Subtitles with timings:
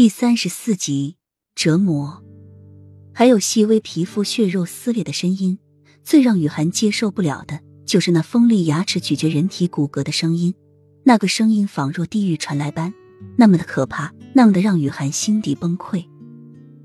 [0.00, 1.16] 第三十四集
[1.54, 2.24] 折磨，
[3.12, 5.58] 还有细微皮肤血肉撕裂的声音。
[6.02, 10.54] 最让雨涵接受不了的就是那锋利牙齿咀嚼人体骨骼的声音。
[11.04, 12.94] 那个声音仿若地狱传来般，
[13.36, 16.06] 那么的可怕，那么的让雨涵心底崩溃。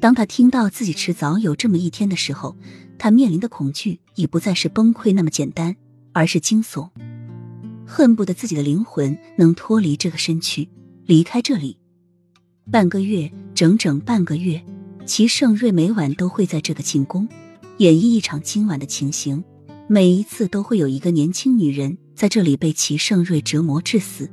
[0.00, 2.56] 当他听到自己迟早有这么一天的时候，
[2.98, 5.76] 他面临的恐惧已不再是崩溃那么简单，
[6.12, 6.90] 而是惊悚，
[7.86, 10.68] 恨不得自己的灵魂能脱离这个身躯，
[11.04, 11.78] 离开这里。
[12.68, 14.60] 半个月，整整半个月，
[15.04, 17.28] 齐盛瑞每晚都会在这个寝宫
[17.78, 19.42] 演绎一场今晚的情形。
[19.86, 24.28] 每一次都会有一个年轻女人在这里被齐盛瑞折磨致死，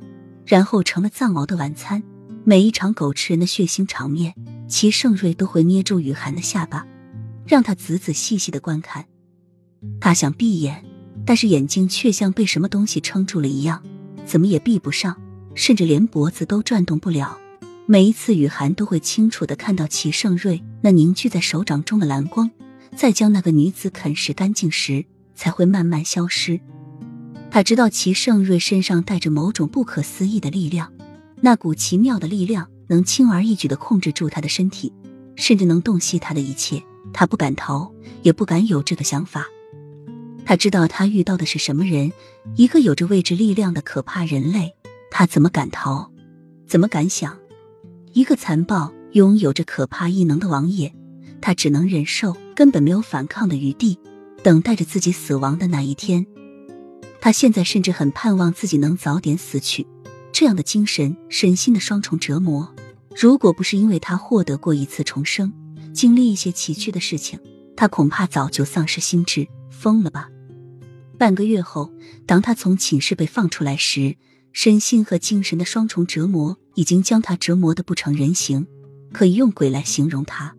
[0.47, 2.01] 然后成了藏獒的晚餐。
[2.43, 4.33] 每一场狗吃人的血腥场面，
[4.67, 6.87] 齐盛瑞都会捏住雨涵的下巴，
[7.45, 9.05] 让她仔仔细细的观看。
[9.99, 10.83] 他想闭眼，
[11.23, 13.83] 但是眼睛却像被什么东西撑住了一样，
[14.25, 15.21] 怎么也闭不上，
[15.53, 17.37] 甚至连脖子都转动不了。
[17.85, 22.49] 每一次，雨涵都会清楚的看到齐盛瑞那凝聚在手掌中的蓝光，
[22.95, 26.61] 在将那个女子啃食干净时，才会慢慢消失。
[27.51, 30.93] 他知道齐盛瑞身上带着某种不可思议的力量，
[31.41, 34.93] 那股奇妙的力量能轻而易举的控制住他的身体，
[35.35, 36.81] 甚至能洞悉他的一切。
[37.11, 39.45] 他不敢逃，也不敢有这个想法。
[40.45, 42.13] 他知道他遇到的是什么人，
[42.55, 44.73] 一个有着未知力量的可怕人类。
[45.11, 46.09] 他怎么敢逃？
[46.65, 47.37] 怎么敢想？
[48.13, 50.93] 一个残暴、拥有着可怕异能的王爷，
[51.41, 53.97] 他只能忍受，根本没有反抗的余地，
[54.43, 56.23] 等待着自己死亡的那一天。
[57.19, 59.87] 他现在甚至很盼望自己能早点死去。
[60.31, 62.75] 这样的精神、身心的双重折磨，
[63.15, 65.51] 如果不是因为他获得过一次重生，
[65.91, 67.39] 经历一些崎岖的事情，
[67.75, 70.29] 他恐怕早就丧失心智，疯了吧？
[71.17, 71.91] 半个月后，
[72.27, 74.17] 当他从寝室被放出来时，
[74.51, 78.65] 身心和精神的双重折磨已经将他折磨的不成人形，
[79.11, 80.55] 可以用鬼来形容他。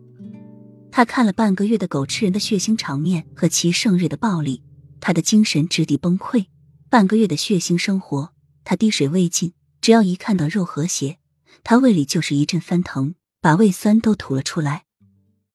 [0.91, 4.61] 他看了半个月的狗吃人的血腥场面和齐盛瑞的暴力，
[5.01, 6.45] 他的精神直抵崩溃。
[6.89, 8.31] 半个月的血腥生活，
[8.63, 9.53] 他滴水未进。
[9.81, 11.17] 只要一看到肉和血，
[11.63, 14.84] 他胃里就是一阵翻腾，把胃酸都吐了出来。